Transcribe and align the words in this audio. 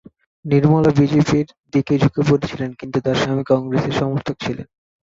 নির্মলা 0.45 0.91
বিজেপির 0.99 1.47
দিকে 1.73 1.93
ঝুঁকে 1.97 2.21
পড়েছিলেন, 2.29 2.69
কিন্তু 2.79 2.97
তার 3.05 3.15
স্বামী 3.15 3.43
কংগ্রেসের 3.43 3.95
সমর্থক 3.99 4.35
ছিলেন। 4.45 4.67